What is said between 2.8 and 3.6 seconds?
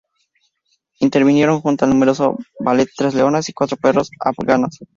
tres leonas y